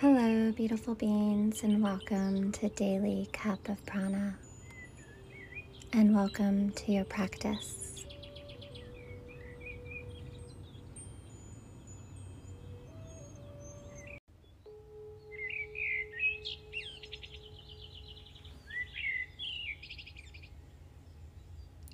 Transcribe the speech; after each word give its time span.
Hello, 0.00 0.52
beautiful 0.52 0.94
beings, 0.94 1.64
and 1.64 1.82
welcome 1.82 2.52
to 2.52 2.68
Daily 2.68 3.28
Cup 3.32 3.68
of 3.68 3.84
Prana. 3.84 4.36
And 5.92 6.14
welcome 6.14 6.70
to 6.70 6.92
your 6.92 7.04
practice. 7.04 8.04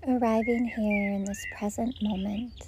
Arriving 0.06 0.66
here 0.76 1.12
in 1.12 1.24
this 1.24 1.42
present 1.56 1.96
moment 2.02 2.63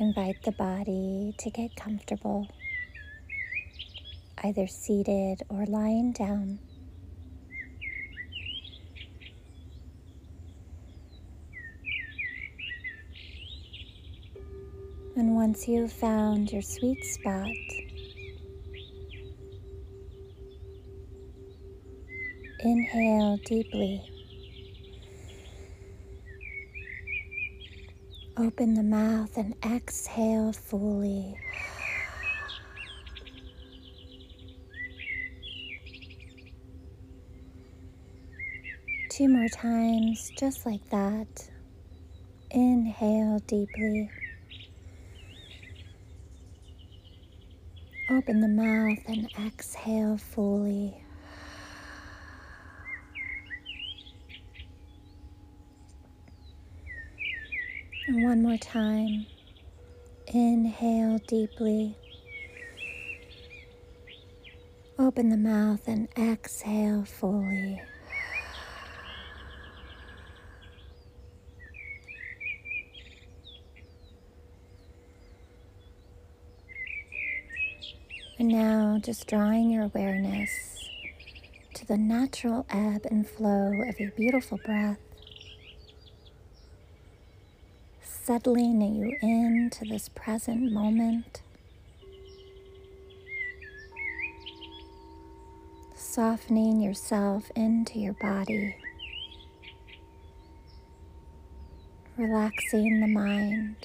Invite 0.00 0.40
the 0.44 0.52
body 0.52 1.34
to 1.38 1.50
get 1.50 1.74
comfortable, 1.74 2.46
either 4.44 4.68
seated 4.68 5.42
or 5.48 5.66
lying 5.66 6.12
down. 6.12 6.60
And 15.16 15.34
once 15.34 15.66
you've 15.66 15.92
found 15.92 16.52
your 16.52 16.62
sweet 16.62 17.04
spot, 17.04 17.50
inhale 22.60 23.36
deeply. 23.38 24.17
Open 28.40 28.74
the 28.74 28.84
mouth 28.84 29.36
and 29.36 29.52
exhale 29.64 30.52
fully. 30.52 31.34
Two 39.10 39.28
more 39.28 39.48
times, 39.48 40.30
just 40.38 40.64
like 40.64 40.88
that. 40.90 41.50
Inhale 42.52 43.40
deeply. 43.48 44.08
Open 48.08 48.40
the 48.40 48.46
mouth 48.46 48.98
and 49.08 49.28
exhale 49.44 50.16
fully. 50.16 51.02
And 58.08 58.24
one 58.24 58.42
more 58.42 58.56
time. 58.56 59.26
Inhale 60.28 61.18
deeply. 61.26 61.94
Open 64.98 65.28
the 65.28 65.36
mouth 65.36 65.86
and 65.86 66.08
exhale 66.16 67.04
fully. 67.04 67.82
And 78.38 78.48
now 78.48 78.98
just 79.04 79.26
drawing 79.26 79.70
your 79.70 79.84
awareness 79.84 80.88
to 81.74 81.86
the 81.86 81.98
natural 81.98 82.64
ebb 82.70 83.04
and 83.10 83.28
flow 83.28 83.70
of 83.86 84.00
your 84.00 84.12
beautiful 84.12 84.58
breath. 84.64 85.07
Settling 88.28 88.82
you 88.82 89.16
into 89.22 89.86
this 89.86 90.10
present 90.10 90.70
moment. 90.70 91.40
Softening 95.94 96.82
yourself 96.82 97.50
into 97.56 97.98
your 97.98 98.12
body. 98.12 98.76
Relaxing 102.18 103.00
the 103.00 103.06
mind. 103.06 103.76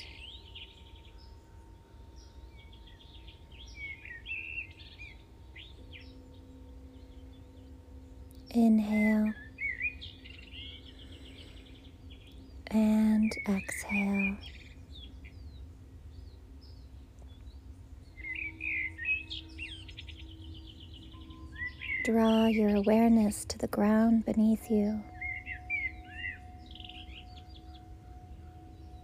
Inhale. 8.49 9.31
and 12.73 13.32
exhale. 13.49 14.35
Draw 22.05 22.47
your 22.47 22.75
awareness 22.75 23.45
to 23.45 23.57
the 23.57 23.67
ground 23.67 24.25
beneath 24.25 24.69
you. 24.69 25.01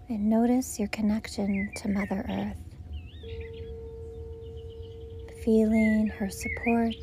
And 0.10 0.30
notice 0.30 0.80
your 0.80 0.90
connection 0.90 1.72
to 1.78 1.88
Mother 1.88 2.26
Earth. 2.30 2.58
Feeling 5.46 6.08
her 6.18 6.30
support. 6.30 6.96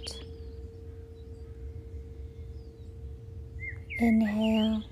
Inhale. 3.99 4.83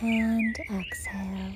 And 0.00 0.58
exhale. 0.70 1.52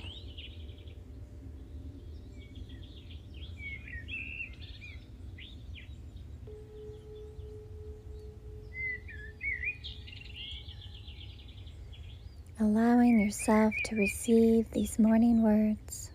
Allowing 12.60 13.20
yourself 13.20 13.74
to 13.84 13.96
receive 13.96 14.70
these 14.72 14.98
morning 14.98 15.42
words. 15.42 16.10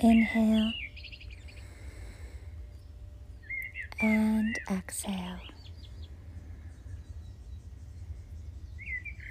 Inhale 0.00 0.72
and 4.00 4.58
exhale. 4.70 5.38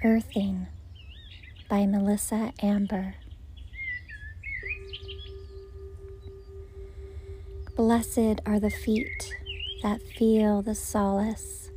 Earthing 0.04 0.68
by 1.68 1.84
Melissa 1.84 2.52
Amber. 2.62 3.16
Blessed 7.76 8.40
are 8.46 8.60
the 8.60 8.70
feet 8.70 9.34
that 9.82 10.00
feel 10.00 10.62
the 10.62 10.76
solace, 10.76 11.70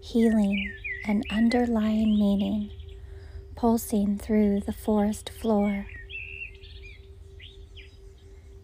healing, 0.00 0.72
and 1.04 1.24
underlying 1.28 2.16
meaning 2.20 2.70
pulsing 3.56 4.16
through 4.16 4.60
the 4.60 4.72
forest 4.72 5.28
floor. 5.28 5.86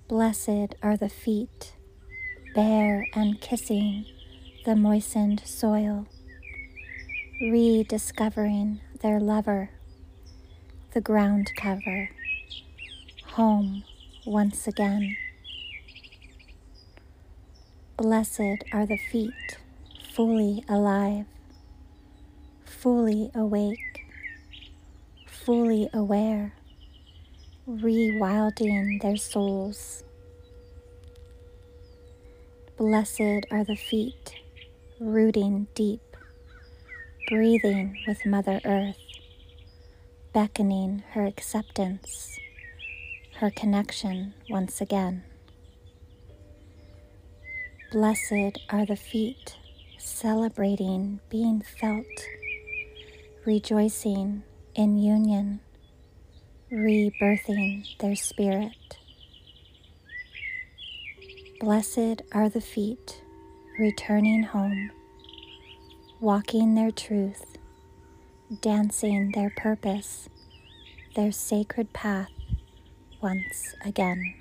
Blessed 0.07 0.77
are 0.81 0.97
the 0.97 1.09
feet, 1.09 1.75
bare 2.55 3.09
and 3.15 3.41
kissing 3.41 4.07
the 4.65 4.77
moistened 4.77 5.43
soil 5.45 6.07
rediscovering 7.41 8.81
their 9.03 9.21
lover, 9.21 9.71
the 10.93 11.01
ground 11.01 11.53
cover, 11.57 12.11
home 13.25 13.85
once 14.25 14.67
again. 14.67 15.17
Blessed 17.99 18.65
are 18.73 18.87
the 18.87 18.97
feet 18.97 19.59
fully 20.13 20.65
alive, 20.69 21.27
fully 22.65 23.31
awake, 23.35 24.07
fully 25.27 25.91
aware, 25.93 26.55
rewilding 27.69 29.03
their 29.03 29.17
souls. 29.17 30.05
Blessed 32.79 33.45
are 33.51 33.65
the 33.65 33.77
feet 33.77 34.35
rooting 34.99 35.67
deep 35.75 36.01
breathing 37.27 37.99
with 38.07 38.25
Mother 38.25 38.61
Earth, 38.65 38.97
beckoning 40.33 41.03
her 41.11 41.27
acceptance, 41.27 42.39
her 43.41 43.51
connection 43.51 44.33
once 44.49 44.81
again. 44.81 45.25
Blessed 47.91 48.61
are 48.71 48.87
the 48.87 48.97
feet 48.97 49.57
celebrating 49.99 51.19
being 51.29 51.63
felt, 51.81 52.07
rejoicing 53.45 54.45
in 54.77 54.97
union, 54.97 55.59
rebirthing 56.71 57.85
their 57.99 58.15
spirit. 58.15 58.99
Blessed 61.59 62.23
are 62.31 62.49
the 62.49 62.61
feet 62.61 63.21
returning 63.81 64.45
home 64.45 64.93
walking 66.21 66.75
their 66.75 66.91
truth, 66.91 67.59
dancing 68.63 69.33
their 69.33 69.51
purpose, 69.51 70.29
their 71.15 71.31
sacred 71.31 71.93
path 71.93 72.31
once 73.21 73.75
again. 73.85 74.35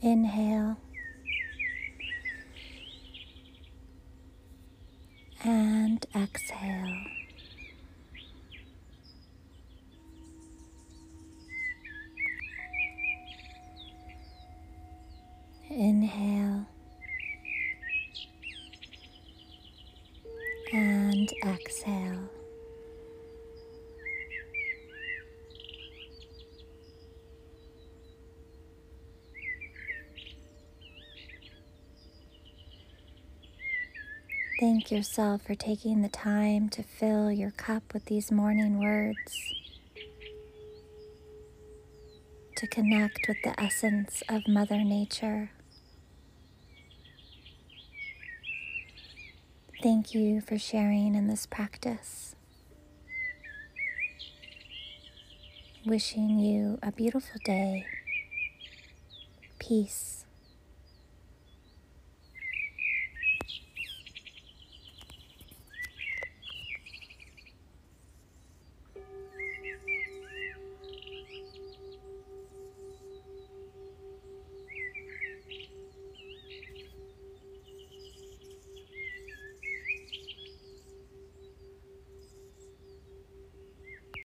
Inhale. 0.00 0.78
Inhale. 15.78 16.66
And 20.72 21.32
exhale. 21.46 22.28
Thank 34.58 34.90
yourself 34.90 35.42
for 35.42 35.54
taking 35.54 36.02
the 36.02 36.08
time 36.08 36.68
to 36.70 36.82
fill 36.82 37.30
your 37.30 37.52
cup 37.52 37.94
with 37.94 38.06
these 38.06 38.32
morning 38.32 38.80
words, 38.80 39.54
to 42.56 42.66
connect 42.66 43.28
with 43.28 43.36
the 43.44 43.54
essence 43.60 44.24
of 44.28 44.48
Mother 44.48 44.78
Nature. 44.78 45.52
Thank 49.80 50.12
you 50.12 50.40
for 50.40 50.58
sharing 50.58 51.14
in 51.14 51.28
this 51.28 51.46
practice. 51.46 52.34
Wishing 55.86 56.40
you 56.40 56.80
a 56.82 56.90
beautiful 56.90 57.40
day, 57.44 57.86
peace, 59.60 60.17